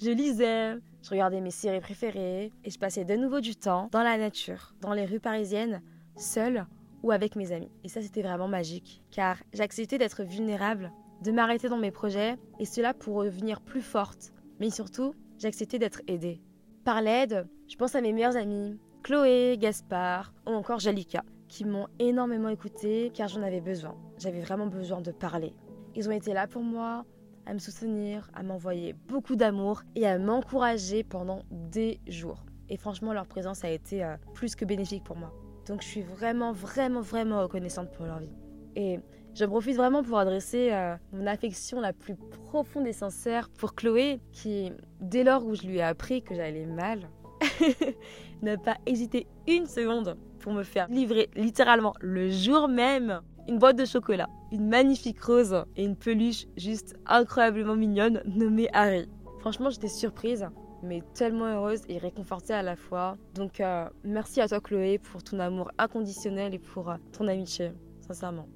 je 0.00 0.10
lisais, 0.12 0.76
je 1.02 1.10
regardais 1.10 1.40
mes 1.40 1.50
séries 1.50 1.80
préférées 1.80 2.52
et 2.62 2.70
je 2.70 2.78
passais 2.78 3.04
de 3.04 3.16
nouveau 3.16 3.40
du 3.40 3.56
temps 3.56 3.88
dans 3.90 4.04
la 4.04 4.18
nature, 4.18 4.76
dans 4.82 4.92
les 4.92 5.04
rues 5.04 5.18
parisiennes, 5.18 5.82
seule 6.16 6.64
ou 7.02 7.10
avec 7.10 7.34
mes 7.34 7.50
amis. 7.50 7.72
Et 7.82 7.88
ça, 7.88 8.00
c'était 8.00 8.22
vraiment 8.22 8.46
magique 8.46 9.02
car 9.10 9.38
j'acceptais 9.52 9.98
d'être 9.98 10.22
vulnérable 10.22 10.92
de 11.22 11.32
m'arrêter 11.32 11.68
dans 11.68 11.76
mes 11.76 11.90
projets, 11.90 12.36
et 12.60 12.64
cela 12.64 12.94
pour 12.94 13.16
revenir 13.16 13.60
plus 13.62 13.82
forte. 13.82 14.32
Mais 14.60 14.70
surtout, 14.70 15.12
j'ai 15.38 15.48
accepté 15.48 15.80
d'être 15.80 16.02
aidée. 16.06 16.40
Par 16.84 17.02
l'aide, 17.02 17.48
je 17.66 17.74
pense 17.74 17.96
à 17.96 18.00
mes 18.00 18.12
meilleurs 18.12 18.36
amis, 18.36 18.78
Chloé, 19.08 19.56
Gaspard 19.58 20.34
ou 20.46 20.50
encore 20.50 20.80
Jalika, 20.80 21.24
qui 21.48 21.64
m'ont 21.64 21.86
énormément 21.98 22.50
écoutée 22.50 23.10
car 23.14 23.26
j'en 23.26 23.42
avais 23.42 23.62
besoin. 23.62 23.94
J'avais 24.18 24.42
vraiment 24.42 24.66
besoin 24.66 25.00
de 25.00 25.12
parler. 25.12 25.54
Ils 25.94 26.10
ont 26.10 26.12
été 26.12 26.34
là 26.34 26.46
pour 26.46 26.60
moi, 26.60 27.06
à 27.46 27.54
me 27.54 27.58
soutenir, 27.58 28.30
à 28.34 28.42
m'envoyer 28.42 28.92
beaucoup 28.92 29.34
d'amour 29.34 29.80
et 29.94 30.06
à 30.06 30.18
m'encourager 30.18 31.04
pendant 31.04 31.40
des 31.50 32.00
jours. 32.06 32.44
Et 32.68 32.76
franchement, 32.76 33.14
leur 33.14 33.24
présence 33.24 33.64
a 33.64 33.70
été 33.70 34.04
euh, 34.04 34.14
plus 34.34 34.54
que 34.54 34.66
bénéfique 34.66 35.04
pour 35.04 35.16
moi. 35.16 35.32
Donc 35.66 35.80
je 35.80 35.86
suis 35.86 36.02
vraiment, 36.02 36.52
vraiment, 36.52 37.00
vraiment 37.00 37.40
reconnaissante 37.40 37.90
pour 37.92 38.04
leur 38.04 38.18
vie. 38.18 38.36
Et 38.76 39.00
je 39.34 39.46
profite 39.46 39.78
vraiment 39.78 40.02
pour 40.02 40.18
adresser 40.18 40.70
euh, 40.70 40.96
mon 41.12 41.26
affection 41.26 41.80
la 41.80 41.94
plus 41.94 42.16
profonde 42.44 42.86
et 42.86 42.92
sincère 42.92 43.48
pour 43.48 43.74
Chloé, 43.74 44.20
qui, 44.32 44.70
dès 45.00 45.24
lors 45.24 45.46
où 45.46 45.54
je 45.54 45.62
lui 45.62 45.78
ai 45.78 45.82
appris 45.82 46.20
que 46.22 46.34
j'allais 46.34 46.66
mal, 46.66 47.08
n'a 48.42 48.56
pas 48.56 48.76
hésité 48.86 49.26
une 49.46 49.66
seconde 49.66 50.16
pour 50.40 50.52
me 50.52 50.62
faire 50.62 50.88
livrer 50.88 51.28
littéralement 51.36 51.94
le 52.00 52.30
jour 52.30 52.68
même 52.68 53.20
une 53.48 53.58
boîte 53.58 53.76
de 53.76 53.86
chocolat, 53.86 54.28
une 54.52 54.68
magnifique 54.68 55.20
rose 55.22 55.64
et 55.76 55.84
une 55.84 55.96
peluche 55.96 56.46
juste 56.56 56.94
incroyablement 57.06 57.76
mignonne 57.76 58.22
nommée 58.26 58.68
Harry. 58.74 59.08
Franchement, 59.40 59.70
j'étais 59.70 59.88
surprise, 59.88 60.46
mais 60.82 61.02
tellement 61.14 61.46
heureuse 61.46 61.80
et 61.88 61.96
réconfortée 61.96 62.52
à 62.52 62.62
la 62.62 62.76
fois. 62.76 63.16
Donc, 63.34 63.60
euh, 63.60 63.88
merci 64.04 64.42
à 64.42 64.48
toi, 64.48 64.60
Chloé, 64.60 64.98
pour 64.98 65.22
ton 65.22 65.38
amour 65.40 65.70
inconditionnel 65.78 66.54
et 66.54 66.58
pour 66.58 66.90
euh, 66.90 66.96
ton 67.16 67.26
amitié, 67.26 67.72
sincèrement. 68.06 68.46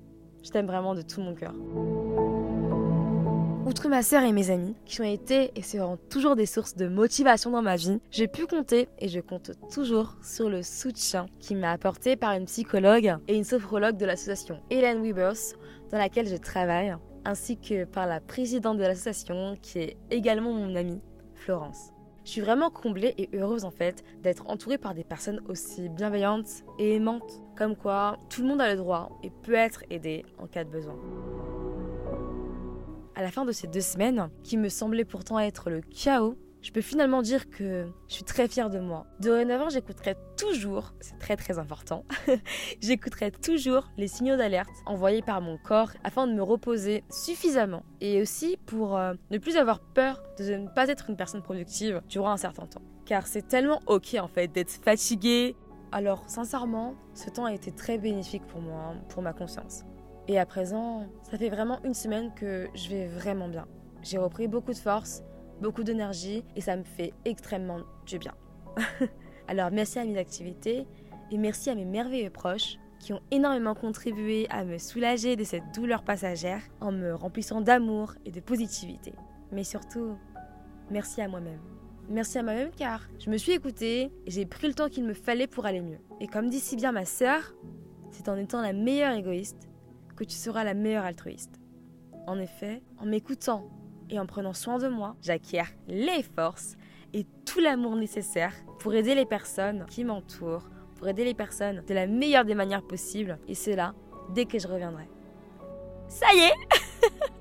Je 0.45 0.51
t'aime 0.51 0.67
vraiment 0.67 0.95
de 0.95 1.03
tout 1.03 1.23
mon 1.23 1.35
cœur. 1.35 1.55
Outre 3.65 3.89
ma 3.89 4.03
sœur 4.03 4.25
et 4.25 4.33
mes 4.33 4.51
amis, 4.51 4.75
qui 4.85 5.01
ont 5.03 5.05
été 5.05 5.53
et 5.55 5.63
seront 5.63 5.97
toujours 6.11 6.35
des 6.35 6.47
sources 6.47 6.75
de 6.75 6.89
motivation 6.89 7.53
dans 7.53 7.63
ma 7.63 7.77
vie, 7.77 8.01
j'ai 8.11 8.27
pu 8.27 8.47
compter 8.47 8.89
et 8.99 9.07
je 9.07 9.21
compte 9.21 9.53
toujours 9.73 10.17
sur 10.21 10.51
le 10.51 10.65
soutien 10.65 11.27
qui 11.39 11.55
m'a 11.55 11.71
apporté 11.71 12.17
par 12.17 12.33
une 12.33 12.47
psychologue 12.47 13.17
et 13.29 13.37
une 13.37 13.45
sophrologue 13.45 13.97
de 13.97 14.05
l'association 14.05 14.61
Hélène 14.71 15.01
Weavers, 15.01 15.57
dans 15.93 15.99
laquelle 15.99 16.27
je 16.27 16.37
travaille, 16.37 16.97
ainsi 17.25 17.57
que 17.57 17.85
par 17.85 18.09
la 18.09 18.21
présidente 18.21 18.79
de 18.79 18.83
l'association, 18.83 19.57
qui 19.63 19.79
est 19.79 19.97
également 20.11 20.53
mon 20.53 20.75
amie, 20.75 21.01
Florence. 21.37 21.93
Je 22.25 22.31
suis 22.31 22.41
vraiment 22.41 22.71
comblée 22.71 23.15
et 23.17 23.31
heureuse 23.33 23.65
en 23.65 23.71
fait 23.71 24.03
d'être 24.23 24.49
entourée 24.49 24.79
par 24.79 24.95
des 24.95 25.05
personnes 25.05 25.41
aussi 25.49 25.89
bienveillantes 25.89 26.65
et 26.81 26.97
aimantes, 26.97 27.43
comme 27.57 27.77
quoi 27.77 28.19
tout 28.29 28.43
le 28.43 28.49
monde 28.49 28.61
a 28.61 28.71
le 28.71 28.77
droit 28.77 29.11
et 29.23 29.31
peut 29.31 29.55
être 29.55 29.85
aidé 29.89 30.25
en 30.39 30.49
cas 30.49 30.65
de 30.65 30.71
besoin. 30.71 30.97
À 33.15 33.23
la 33.23 33.31
fin 33.31 33.45
de 33.45 33.53
ces 33.53 33.67
deux 33.67 33.81
semaines, 33.81 34.31
qui 34.43 34.57
me 34.57 34.69
semblaient 34.69 35.05
pourtant 35.05 35.39
être 35.39 35.69
le 35.69 35.83
chaos, 35.83 36.37
je 36.63 36.71
peux 36.71 36.81
finalement 36.81 37.23
dire 37.23 37.51
que 37.51 37.87
je 38.09 38.15
suis 38.15 38.25
très 38.25 38.49
fière 38.49 38.71
de 38.71 38.79
moi. 38.79 39.05
Dorénavant, 39.21 39.69
j'écouterai 39.69 40.15
toujours, 40.39 40.95
c'est 41.01 41.19
très 41.19 41.37
très 41.37 41.59
important, 41.59 42.05
j'écouterai 42.81 43.33
toujours 43.33 43.91
les 43.99 44.07
signaux 44.07 44.37
d'alerte 44.37 44.71
envoyés 44.87 45.23
par 45.23 45.41
mon 45.41 45.59
corps 45.59 45.91
afin 46.05 46.27
de 46.27 46.33
me 46.33 46.43
reposer 46.43 47.05
suffisamment 47.11 47.83
et 48.01 48.23
aussi 48.23 48.57
pour 48.65 48.97
euh, 48.97 49.15
ne 49.31 49.39
plus 49.39 49.57
avoir 49.57 49.81
peur 49.81 50.23
de 50.39 50.45
ne 50.55 50.69
pas 50.69 50.89
être 50.89 51.11
une 51.11 51.17
personne 51.17 51.43
productive 51.43 52.01
durant 52.09 52.31
un 52.31 52.37
certain 52.37 52.67
temps. 52.67 52.83
Car 53.05 53.27
c'est 53.27 53.47
tellement 53.47 53.81
ok 53.87 54.17
en 54.21 54.29
fait 54.29 54.49
d'être 54.49 54.71
fatigué. 54.71 55.57
Alors 55.91 56.25
sincèrement, 56.29 56.95
ce 57.13 57.29
temps 57.29 57.45
a 57.45 57.53
été 57.53 57.73
très 57.73 57.99
bénéfique 57.99 58.47
pour 58.47 58.61
moi, 58.61 58.95
pour 59.09 59.21
ma 59.21 59.33
conscience. 59.33 59.85
Et 60.29 60.39
à 60.39 60.47
présent, 60.47 61.07
ça 61.23 61.37
fait 61.37 61.51
vraiment 61.51 61.79
une 61.85 61.95
semaine 61.95 62.33
que 62.35 62.69
je 62.75 62.89
vais 62.89 63.07
vraiment 63.07 63.49
bien. 63.49 63.67
J'ai 64.03 64.19
repris 64.19 64.49
beaucoup 64.49 64.73
de 64.73 64.79
force 64.79 65.23
beaucoup 65.63 65.85
d'énergie 65.85 66.45
et 66.57 66.61
ça 66.61 66.77
me 66.77 66.83
fait 66.83 67.15
extrêmement 67.25 67.81
du 68.05 68.19
bien. 68.19 68.35
Alors 69.49 69.71
merci 69.71 69.99
à 69.99 70.05
mes 70.05 70.19
activités 70.19 70.87
et 71.31 71.39
merci 71.39 71.71
à 71.71 71.75
mes 71.75 71.85
merveilleux 71.85 72.31
proches 72.31 72.79
qui 72.99 73.13
ont 73.13 73.21
énormément 73.31 73.75
contribué 73.75 74.47
à 74.51 74.65
me 74.65 74.79
soulager 74.79 75.37
de 75.37 75.45
cette 75.45 75.75
douleur 75.75 76.03
passagère 76.03 76.63
en 76.81 76.93
me 76.93 77.15
remplissant 77.15 77.61
d'amour 77.61 78.15
et 78.27 78.31
de 78.31 78.41
positivité. 78.41 79.13
Mais 79.51 79.65
surtout, 79.65 80.17
merci 80.91 81.21
à 81.21 81.29
moi-même. 81.29 81.61
Merci 82.09 82.39
à 82.39 82.43
moi-même 82.43 82.71
car 82.77 83.09
je 83.19 83.31
me 83.31 83.37
suis 83.37 83.53
écoutée 83.53 84.11
et 84.27 84.31
j'ai 84.31 84.47
pris 84.47 84.67
le 84.67 84.75
temps 84.75 84.89
qu'il 84.89 85.05
me 85.05 85.15
fallait 85.15 85.47
pour 85.47 85.65
aller 85.65 85.81
mieux. 85.81 85.99
Et 86.21 86.27
comme 86.27 86.49
dit 86.49 86.61
si 86.61 86.77
bien 86.77 86.93
ma 86.93 87.05
sœur, 87.05 87.55
c'est 88.11 88.29
en 88.29 88.37
étant 88.37 88.61
la 88.61 88.73
meilleure 88.73 89.15
égoïste 89.15 89.69
que 90.17 90.25
tu 90.25 90.37
seras 90.37 90.65
la 90.65 90.75
meilleure 90.75 91.05
altruiste. 91.05 91.61
En 92.27 92.39
effet, 92.39 92.83
en 92.99 93.07
m'écoutant 93.07 93.69
et 94.11 94.19
en 94.19 94.27
prenant 94.27 94.53
soin 94.53 94.79
de 94.79 94.89
moi, 94.89 95.17
j'acquiers 95.23 95.63
les 95.89 96.23
forces 96.23 96.77
et 97.15 97.27
tout 97.45 97.61
l'amour 97.61 97.97
nécessaire 97.97 98.53
pour 98.79 98.95
aider 98.95 99.15
les 99.15 99.27
personnes 99.27 99.87
qui 99.89 100.05
m'entourent, 100.05 100.69
pour 100.97 101.09
aider 101.09 101.25
les 101.25 101.35
personnes 101.35 101.83
de 101.87 101.95
la 101.95 102.07
meilleure 102.07 102.45
des 102.45 102.55
manières 102.55 102.83
possibles, 102.83 103.39
et 103.49 103.55
cela 103.55 103.95
dès 104.35 104.47
que 104.47 104.59
je 104.59 104.69
reviendrai. 104.69 105.09
Ça 106.09 106.27
y 106.35 106.41
est 106.41 106.53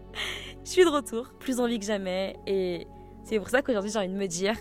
Je 0.63 0.69
suis 0.69 0.85
de 0.85 0.89
retour, 0.89 1.33
plus 1.39 1.59
envie 1.59 1.79
que 1.79 1.85
jamais, 1.85 2.35
et 2.47 2.87
c'est 3.23 3.37
pour 3.39 3.49
ça 3.49 3.61
qu'aujourd'hui 3.61 3.91
j'ai 3.91 3.99
envie 3.99 4.07
de 4.07 4.17
me 4.17 4.27
dire 4.27 4.55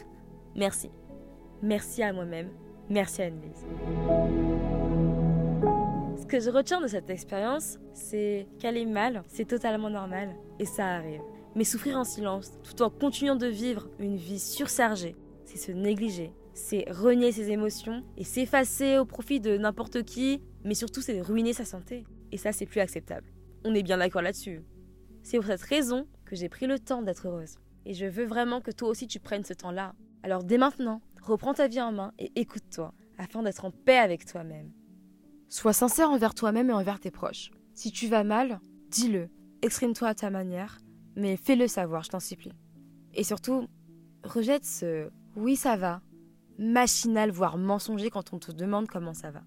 merci. 0.54 0.90
Merci 1.62 2.02
à 2.02 2.12
moi-même, 2.12 2.50
merci 2.88 3.22
à 3.22 3.26
Annelise. 3.26 3.66
Que 6.30 6.38
je 6.38 6.48
retiens 6.48 6.80
de 6.80 6.86
cette 6.86 7.10
expérience, 7.10 7.80
c'est 7.92 8.46
qu'aller 8.60 8.86
mal, 8.86 9.24
c'est 9.26 9.46
totalement 9.46 9.90
normal, 9.90 10.36
et 10.60 10.64
ça 10.64 10.86
arrive. 10.86 11.22
Mais 11.56 11.64
souffrir 11.64 11.98
en 11.98 12.04
silence, 12.04 12.52
tout 12.62 12.82
en 12.82 12.88
continuant 12.88 13.34
de 13.34 13.48
vivre 13.48 13.90
une 13.98 14.14
vie 14.14 14.38
surchargée, 14.38 15.16
c'est 15.44 15.58
se 15.58 15.72
négliger, 15.72 16.32
c'est 16.54 16.88
renier 16.88 17.32
ses 17.32 17.50
émotions 17.50 18.04
et 18.16 18.22
s'effacer 18.22 18.96
au 18.96 19.06
profit 19.06 19.40
de 19.40 19.58
n'importe 19.58 20.04
qui, 20.04 20.40
mais 20.62 20.74
surtout 20.74 21.00
c'est 21.00 21.20
ruiner 21.20 21.52
sa 21.52 21.64
santé. 21.64 22.04
Et 22.30 22.36
ça, 22.36 22.52
c'est 22.52 22.64
plus 22.64 22.80
acceptable. 22.80 23.26
On 23.64 23.74
est 23.74 23.82
bien 23.82 23.98
d'accord 23.98 24.22
là-dessus. 24.22 24.62
C'est 25.24 25.36
pour 25.36 25.46
cette 25.46 25.62
raison 25.62 26.06
que 26.26 26.36
j'ai 26.36 26.48
pris 26.48 26.68
le 26.68 26.78
temps 26.78 27.02
d'être 27.02 27.26
heureuse. 27.26 27.56
Et 27.86 27.92
je 27.92 28.06
veux 28.06 28.24
vraiment 28.24 28.60
que 28.60 28.70
toi 28.70 28.88
aussi 28.88 29.08
tu 29.08 29.18
prennes 29.18 29.44
ce 29.44 29.54
temps-là. 29.54 29.94
Alors 30.22 30.44
dès 30.44 30.58
maintenant, 30.58 31.02
reprends 31.20 31.54
ta 31.54 31.66
vie 31.66 31.80
en 31.80 31.90
main 31.90 32.12
et 32.20 32.30
écoute-toi, 32.36 32.94
afin 33.18 33.42
d'être 33.42 33.64
en 33.64 33.72
paix 33.72 33.98
avec 33.98 34.26
toi-même. 34.26 34.70
Sois 35.50 35.72
sincère 35.72 36.10
envers 36.10 36.32
toi-même 36.32 36.70
et 36.70 36.72
envers 36.72 37.00
tes 37.00 37.10
proches. 37.10 37.50
Si 37.74 37.90
tu 37.90 38.06
vas 38.06 38.22
mal, 38.22 38.60
dis-le, 38.88 39.28
exprime-toi 39.62 40.06
à 40.06 40.14
ta 40.14 40.30
manière, 40.30 40.78
mais 41.16 41.36
fais-le 41.36 41.66
savoir, 41.66 42.04
je 42.04 42.10
t'en 42.10 42.20
supplie. 42.20 42.52
Et 43.14 43.24
surtout, 43.24 43.66
rejette 44.22 44.64
ce 44.64 45.10
oui 45.34 45.56
ça 45.56 45.76
va, 45.76 46.02
machinal 46.56 47.32
voire 47.32 47.58
mensonger 47.58 48.10
quand 48.10 48.32
on 48.32 48.38
te 48.38 48.52
demande 48.52 48.86
comment 48.86 49.12
ça 49.12 49.32
va. 49.32 49.42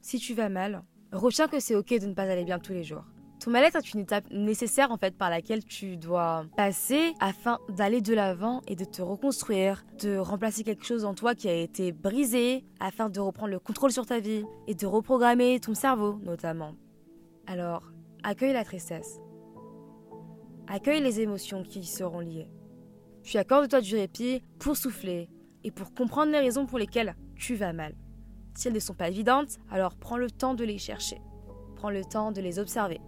Si 0.00 0.18
tu 0.18 0.32
vas 0.32 0.48
mal, 0.48 0.82
retiens 1.12 1.46
que 1.46 1.60
c'est 1.60 1.74
ok 1.74 1.90
de 2.00 2.06
ne 2.06 2.14
pas 2.14 2.22
aller 2.22 2.44
bien 2.44 2.58
tous 2.58 2.72
les 2.72 2.82
jours. 2.82 3.04
Ton 3.44 3.50
mal-être 3.50 3.76
est 3.76 3.92
une 3.92 4.00
étape 4.00 4.24
nécessaire 4.30 4.90
en 4.90 4.96
fait 4.96 5.18
par 5.18 5.28
laquelle 5.28 5.62
tu 5.62 5.98
dois 5.98 6.46
passer 6.56 7.12
afin 7.20 7.58
d'aller 7.68 8.00
de 8.00 8.14
l'avant 8.14 8.62
et 8.66 8.74
de 8.74 8.86
te 8.86 9.02
reconstruire, 9.02 9.84
de 10.00 10.16
remplacer 10.16 10.64
quelque 10.64 10.86
chose 10.86 11.04
en 11.04 11.12
toi 11.12 11.34
qui 11.34 11.50
a 11.50 11.52
été 11.52 11.92
brisé 11.92 12.64
afin 12.80 13.10
de 13.10 13.20
reprendre 13.20 13.50
le 13.50 13.58
contrôle 13.58 13.92
sur 13.92 14.06
ta 14.06 14.18
vie 14.18 14.46
et 14.66 14.74
de 14.74 14.86
reprogrammer 14.86 15.60
ton 15.60 15.74
cerveau 15.74 16.18
notamment. 16.22 16.72
Alors, 17.46 17.92
accueille 18.22 18.54
la 18.54 18.64
tristesse, 18.64 19.20
Accueille 20.66 21.02
les 21.02 21.20
émotions 21.20 21.64
qui 21.64 21.80
y 21.80 21.84
seront 21.84 22.20
liées. 22.20 22.48
Puis 23.24 23.36
accorde-toi 23.36 23.82
du 23.82 23.94
répit 23.94 24.42
pour 24.58 24.78
souffler 24.78 25.28
et 25.64 25.70
pour 25.70 25.92
comprendre 25.92 26.32
les 26.32 26.40
raisons 26.40 26.64
pour 26.64 26.78
lesquelles 26.78 27.14
tu 27.36 27.56
vas 27.56 27.74
mal. 27.74 27.94
Si 28.54 28.68
elles 28.68 28.74
ne 28.74 28.80
sont 28.80 28.94
pas 28.94 29.10
évidentes, 29.10 29.58
alors 29.70 29.96
prends 29.96 30.16
le 30.16 30.30
temps 30.30 30.54
de 30.54 30.64
les 30.64 30.78
chercher. 30.78 31.20
Prends 31.76 31.90
le 31.90 32.06
temps 32.06 32.32
de 32.32 32.40
les 32.40 32.58
observer. 32.58 33.02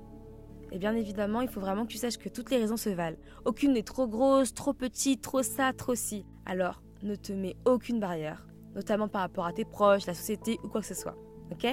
Et 0.73 0.78
bien 0.78 0.94
évidemment, 0.94 1.40
il 1.40 1.49
faut 1.49 1.61
vraiment 1.61 1.85
que 1.85 1.92
tu 1.92 1.99
saches 1.99 2.18
que 2.18 2.28
toutes 2.28 2.50
les 2.50 2.58
raisons 2.58 2.76
se 2.76 2.90
valent. 2.90 3.16
Aucune 3.44 3.73
n'est 3.73 3.82
trop 3.82 4.06
grosse, 4.06 4.52
trop 4.52 4.73
petite, 4.73 5.23
trop 5.23 5.42
ça, 5.42 5.73
trop 5.73 5.94
ci. 5.94 6.25
Alors, 6.44 6.82
ne 7.02 7.14
te 7.14 7.32
mets 7.32 7.56
aucune 7.64 8.00
barrière, 8.00 8.46
notamment 8.75 9.08
par 9.08 9.23
rapport 9.23 9.46
à 9.46 9.52
tes 9.52 9.64
proches, 9.64 10.06
la 10.06 10.14
société 10.14 10.58
ou 10.64 10.68
quoi 10.68 10.80
que 10.80 10.87
ce 10.87 10.94
soit. 10.94 11.16
Ok? 11.52 11.66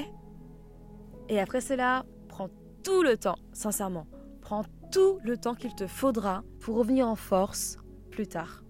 Et 1.30 1.40
après 1.40 1.62
cela, 1.62 2.06
prends 2.28 2.50
tout 2.84 3.02
le 3.02 3.18
temps, 3.18 3.38
sincèrement. 3.54 4.08
Prends 4.42 4.64
tout 4.92 5.20
le 5.24 5.38
temps 5.38 5.56
qu'il 5.56 5.74
te 5.74 5.88
faudra 5.88 6.44
pour 6.60 6.76
revenir 6.76 7.08
en 7.08 7.16
force 7.16 7.78
plus 8.12 8.28
tard. 8.28 8.64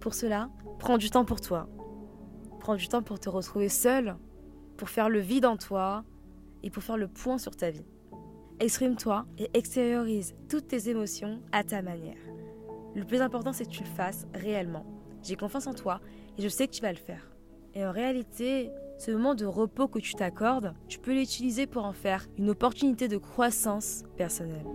Pour 0.00 0.14
cela, 0.14 0.48
prends 0.78 0.98
du 0.98 1.10
temps 1.10 1.24
pour 1.24 1.40
toi. 1.40 1.68
Prends 2.60 2.76
du 2.76 2.88
temps 2.88 3.02
pour 3.02 3.20
te 3.20 3.28
retrouver 3.28 3.68
seul, 3.68 4.16
pour 4.76 4.88
faire 4.88 5.08
le 5.08 5.18
vide 5.18 5.44
en 5.44 5.56
toi 5.56 6.04
et 6.62 6.70
pour 6.70 6.82
faire 6.82 6.96
le 6.96 7.08
point 7.08 7.38
sur 7.38 7.54
ta 7.56 7.70
vie. 7.70 7.84
Exprime-toi 8.60 9.26
et 9.36 9.50
extériorise 9.54 10.34
toutes 10.48 10.68
tes 10.68 10.88
émotions 10.88 11.40
à 11.50 11.64
ta 11.64 11.82
manière. 11.82 12.16
Le 12.94 13.04
plus 13.04 13.20
important, 13.20 13.52
c'est 13.52 13.64
que 13.64 13.70
tu 13.70 13.82
le 13.82 13.88
fasses 13.88 14.26
réellement. 14.32 14.86
J'ai 15.22 15.34
confiance 15.34 15.66
en 15.66 15.74
toi 15.74 16.00
et 16.38 16.42
je 16.42 16.48
sais 16.48 16.68
que 16.68 16.72
tu 16.72 16.80
vas 16.80 16.92
le 16.92 16.98
faire. 16.98 17.32
Et 17.74 17.84
en 17.84 17.90
réalité, 17.90 18.70
ce 18.96 19.10
moment 19.10 19.34
de 19.34 19.44
repos 19.44 19.88
que 19.88 19.98
tu 19.98 20.14
t'accordes, 20.14 20.72
tu 20.86 21.00
peux 21.00 21.12
l'utiliser 21.12 21.66
pour 21.66 21.84
en 21.84 21.92
faire 21.92 22.26
une 22.38 22.50
opportunité 22.50 23.08
de 23.08 23.16
croissance 23.16 24.04
personnelle. 24.16 24.66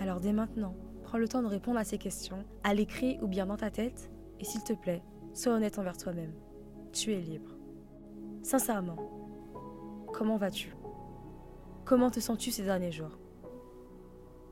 Alors 0.00 0.18
dès 0.18 0.32
maintenant, 0.32 0.74
prends 1.04 1.18
le 1.18 1.28
temps 1.28 1.42
de 1.42 1.46
répondre 1.46 1.78
à 1.78 1.84
ces 1.84 1.98
questions, 1.98 2.44
à 2.64 2.74
l'écrit 2.74 3.18
ou 3.22 3.28
bien 3.28 3.46
dans 3.46 3.56
ta 3.56 3.70
tête, 3.70 4.10
et 4.40 4.44
s'il 4.44 4.64
te 4.64 4.72
plaît, 4.72 5.02
sois 5.34 5.52
honnête 5.52 5.78
envers 5.78 5.96
toi-même. 5.96 6.32
Tu 6.92 7.12
es 7.12 7.20
libre. 7.20 7.56
Sincèrement, 8.42 8.96
comment 10.12 10.36
vas-tu? 10.36 10.74
Comment 11.90 12.08
te 12.08 12.20
sens-tu 12.20 12.52
ces 12.52 12.62
derniers 12.62 12.92
jours? 12.92 13.18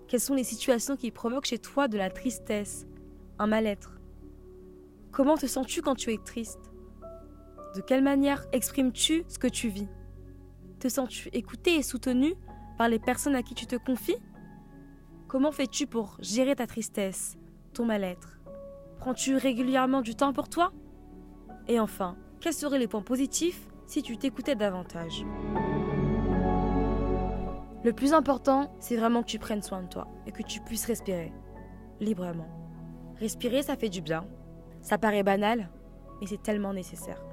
Quelles 0.09 0.19
sont 0.19 0.35
les 0.35 0.43
situations 0.43 0.97
qui 0.97 1.13
provoquent 1.13 1.45
chez 1.45 1.61
toi 1.61 1.87
de 1.87 1.97
la 1.97 2.11
tristesse, 2.11 2.85
un 3.39 3.47
mal-être? 3.47 4.01
Comment 5.13 5.37
te 5.37 5.47
sens-tu 5.47 5.81
quand 5.81 5.95
tu 5.95 6.13
es 6.13 6.19
triste? 6.19 6.73
De 7.77 7.81
quelle 7.81 8.03
manière 8.03 8.45
exprimes-tu 8.51 9.23
ce 9.29 9.39
que 9.39 9.47
tu 9.47 9.69
vis? 9.69 9.87
Te 10.81 10.89
sens-tu 10.89 11.29
écouté 11.33 11.77
et 11.77 11.85
soutenu 11.85 12.35
par 12.77 12.89
les 12.89 12.99
personnes 12.99 13.37
à 13.37 13.45
qui 13.45 13.55
tu 13.55 13.67
te 13.67 13.77
confies? 13.77 14.19
Comment 15.29 15.53
fais-tu 15.53 15.87
pour 15.87 16.17
gérer 16.19 16.57
ta 16.57 16.67
tristesse, 16.67 17.39
ton 17.73 17.85
mal-être? 17.85 18.41
Prends-tu 18.99 19.37
régulièrement 19.37 20.01
du 20.01 20.17
temps 20.17 20.33
pour 20.33 20.49
toi? 20.49 20.73
Et 21.69 21.79
enfin, 21.79 22.17
quels 22.41 22.53
seraient 22.53 22.81
les 22.81 22.89
points 22.89 23.03
positifs 23.03 23.69
si 23.87 24.03
tu 24.03 24.19
t'écoutais 24.19 24.57
davantage? 24.57 25.25
Le 27.89 27.95
plus 27.95 28.13
important, 28.13 28.71
c'est 28.81 28.99
vraiment 28.99 29.23
que 29.23 29.29
tu 29.29 29.39
prennes 29.39 29.63
soin 29.63 29.83
de 29.83 29.89
toi 29.89 30.07
et 30.27 30.31
que 30.31 30.43
tu 30.43 30.61
puisses 30.61 30.85
respirer 30.85 31.33
librement. 32.01 32.47
Respirer, 33.19 33.63
ça 33.63 33.77
fait 33.77 33.89
du 33.89 34.03
bien. 34.03 34.27
Ça 34.83 34.99
paraît 34.99 35.23
banal, 35.23 35.71
mais 36.21 36.27
c'est 36.27 36.43
tellement 36.43 36.75
nécessaire. 36.75 37.25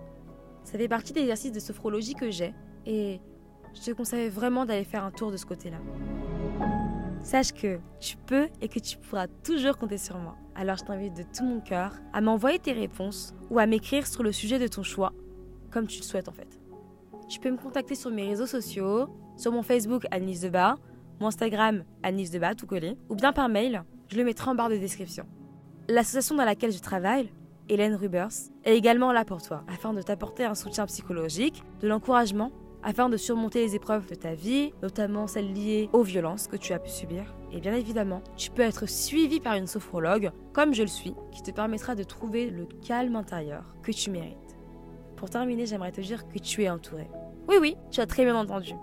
Ça 0.64 0.78
fait 0.78 0.88
partie 0.88 1.12
des 1.12 1.20
exercices 1.20 1.52
de 1.52 1.60
sophrologie 1.60 2.14
que 2.14 2.32
j'ai 2.32 2.54
et 2.86 3.20
je 3.74 3.82
te 3.82 3.92
conseille 3.92 4.30
vraiment 4.30 4.66
d'aller 4.66 4.86
faire 4.86 5.04
un 5.04 5.12
tour 5.12 5.30
de 5.30 5.36
ce 5.36 5.46
côté-là. 5.46 5.80
Sache 7.22 7.52
que 7.52 7.82
tu 8.00 8.16
peux 8.16 8.48
et 8.62 8.70
que 8.70 8.80
tu 8.80 8.96
pourras 8.96 9.28
toujours 9.28 9.78
compter 9.78 9.98
sur 9.98 10.18
moi. 10.18 10.38
Alors 10.56 10.78
je 10.78 10.86
t'invite 10.86 11.18
de 11.18 11.24
tout 11.24 11.44
mon 11.44 11.60
cœur 11.60 11.96
à 12.14 12.22
m'envoyer 12.22 12.60
tes 12.60 12.72
réponses 12.72 13.36
ou 13.50 13.60
à 13.60 13.66
m'écrire 13.66 14.08
sur 14.08 14.24
le 14.24 14.32
sujet 14.32 14.58
de 14.58 14.68
ton 14.68 14.84
choix, 14.84 15.12
comme 15.70 15.86
tu 15.86 16.00
le 16.00 16.06
souhaites 16.06 16.30
en 16.30 16.34
fait. 16.34 16.62
Tu 17.28 17.40
peux 17.40 17.52
me 17.52 17.58
contacter 17.58 17.96
sur 17.96 18.12
mes 18.12 18.28
réseaux 18.28 18.46
sociaux, 18.46 19.08
sur 19.36 19.52
mon 19.52 19.64
Facebook 19.64 20.06
Annelise 20.12 20.50
mon 21.20 21.28
Instagram 21.28 21.84
Annelise 22.04 22.32
Debat 22.32 22.56
tout 22.56 22.68
collé, 22.68 22.98
ou 23.10 23.16
bien 23.16 23.34
par 23.34 23.50
mail, 23.50 23.84
je 24.10 24.18
le 24.18 24.24
mettrai 24.24 24.52
en 24.52 24.56
barre 24.56 24.70
de 24.70 24.78
description. 24.78 25.26
L'association 25.88 26.36
dans 26.36 26.46
laquelle 26.46 26.72
je 26.72 26.80
travaille, 26.80 27.32
Hélène 27.70 27.96
Rubers, 27.96 28.30
est 28.64 28.76
également 28.76 29.12
là 29.12 29.26
pour 29.26 29.42
toi, 29.42 29.64
afin 29.68 29.94
de 29.94 30.02
t'apporter 30.02 30.44
un 30.44 30.56
soutien 30.56 30.86
psychologique, 30.86 31.64
de 31.82 31.88
l'encouragement 31.88 32.52
afin 32.86 33.10
de 33.10 33.18
surmonter 33.18 33.62
les 33.62 33.76
épreuves 33.76 34.08
de 34.08 34.14
ta 34.14 34.36
vie, 34.36 34.72
notamment 34.84 35.26
celles 35.26 35.52
liées 35.52 35.90
aux 35.92 36.04
violences 36.04 36.48
que 36.48 36.56
tu 36.56 36.72
as 36.72 36.78
pu 36.78 36.92
subir. 36.92 37.36
Et 37.52 37.60
bien 37.60 37.74
évidemment, 37.74 38.22
tu 38.38 38.52
peux 38.52 38.62
être 38.62 38.88
suivi 38.88 39.40
par 39.40 39.56
une 39.56 39.66
sophrologue, 39.66 40.32
comme 40.54 40.76
je 40.76 40.84
le 40.84 40.88
suis, 40.88 41.16
qui 41.32 41.42
te 41.42 41.50
permettra 41.50 41.96
de 41.96 42.04
trouver 42.04 42.52
le 42.52 42.68
calme 42.86 43.16
intérieur 43.16 43.76
que 43.82 43.92
tu 43.92 44.12
mérites. 44.12 44.45
Pour 45.16 45.30
terminer, 45.30 45.66
j'aimerais 45.66 45.92
te 45.92 46.02
dire 46.02 46.28
que 46.28 46.40
tu 46.40 46.64
es 46.64 46.70
entouré. 46.70 47.08
Oui, 47.48 47.56
oui, 47.60 47.78
tu 47.92 48.02
as 48.02 48.06
très 48.06 48.24
bien 48.24 48.36
entendu. 48.36 48.74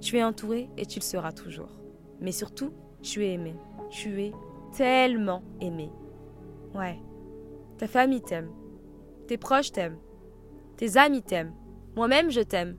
Tu 0.00 0.18
es 0.18 0.24
entouré 0.24 0.70
et 0.76 0.86
tu 0.86 0.98
le 0.98 1.04
seras 1.04 1.32
toujours. 1.32 1.80
Mais 2.20 2.32
surtout, 2.32 2.72
tu 3.02 3.24
es 3.24 3.34
aimé. 3.34 3.54
Tu 3.90 4.22
es 4.22 4.32
tellement 4.76 5.42
aimé. 5.60 5.90
Ouais. 6.74 6.98
Ta 7.78 7.86
famille 7.86 8.22
t'aime. 8.22 8.50
Tes 9.26 9.38
proches 9.38 9.72
t'aiment. 9.72 9.98
Tes 10.76 10.96
amis 10.96 11.22
t'aiment. 11.22 11.54
Moi-même, 11.96 12.30
je 12.30 12.40
t'aime. 12.40 12.76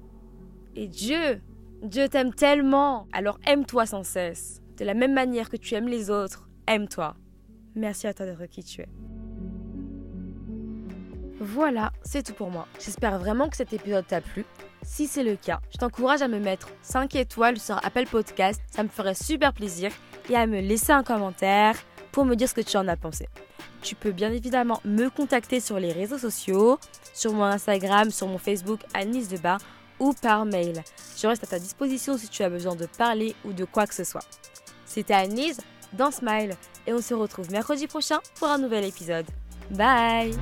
Et 0.75 0.87
Dieu, 0.87 1.41
Dieu 1.83 2.07
t'aime 2.09 2.33
tellement. 2.33 3.07
Alors 3.11 3.39
aime-toi 3.45 3.85
sans 3.85 4.03
cesse. 4.03 4.61
De 4.77 4.85
la 4.85 4.93
même 4.93 5.13
manière 5.13 5.49
que 5.49 5.57
tu 5.57 5.75
aimes 5.75 5.87
les 5.87 6.09
autres, 6.09 6.49
aime-toi. 6.67 7.15
Merci 7.75 8.07
à 8.07 8.13
toi 8.13 8.25
d'être 8.25 8.45
qui 8.45 8.63
tu 8.63 8.81
es. 8.81 8.89
Voilà, 11.39 11.91
c'est 12.03 12.23
tout 12.23 12.33
pour 12.33 12.51
moi. 12.51 12.67
J'espère 12.83 13.17
vraiment 13.17 13.47
que 13.47 13.55
cet 13.55 13.71
épisode 13.71 14.05
t'a 14.05 14.21
plu. 14.21 14.45
Si 14.81 15.07
c'est 15.07 15.23
le 15.23 15.35
cas, 15.35 15.59
je 15.71 15.77
t'encourage 15.77 16.21
à 16.21 16.27
me 16.27 16.39
mettre 16.39 16.69
5 16.81 17.15
étoiles 17.15 17.59
sur 17.59 17.83
Apple 17.85 18.05
Podcast, 18.07 18.61
ça 18.69 18.83
me 18.83 18.89
ferait 18.89 19.15
super 19.15 19.53
plaisir, 19.53 19.91
et 20.29 20.35
à 20.35 20.47
me 20.47 20.59
laisser 20.59 20.91
un 20.91 21.03
commentaire 21.03 21.75
pour 22.11 22.25
me 22.25 22.35
dire 22.35 22.49
ce 22.49 22.53
que 22.53 22.61
tu 22.61 22.77
en 22.77 22.87
as 22.87 22.97
pensé. 22.97 23.27
Tu 23.81 23.95
peux 23.95 24.11
bien 24.11 24.31
évidemment 24.31 24.81
me 24.83 25.09
contacter 25.09 25.59
sur 25.59 25.79
les 25.79 25.93
réseaux 25.93 26.17
sociaux, 26.17 26.77
sur 27.13 27.33
mon 27.33 27.43
Instagram, 27.43 28.11
sur 28.11 28.27
mon 28.27 28.37
Facebook 28.37 28.81
Anis 28.93 29.29
Debat 29.29 29.57
ou 29.99 30.13
par 30.13 30.45
mail. 30.45 30.83
Je 31.17 31.27
reste 31.27 31.43
à 31.43 31.47
ta 31.47 31.59
disposition 31.59 32.17
si 32.17 32.27
tu 32.27 32.43
as 32.43 32.49
besoin 32.49 32.75
de 32.75 32.85
parler 32.85 33.35
ou 33.45 33.53
de 33.53 33.65
quoi 33.65 33.87
que 33.87 33.93
ce 33.95 34.03
soit. 34.03 34.25
C'était 34.85 35.13
Anise 35.13 35.59
dans 35.93 36.11
Smile 36.11 36.55
et 36.87 36.93
on 36.93 37.01
se 37.01 37.13
retrouve 37.13 37.51
mercredi 37.51 37.87
prochain 37.87 38.19
pour 38.37 38.49
un 38.49 38.57
nouvel 38.57 38.85
épisode. 38.85 39.25
Bye 39.71 40.35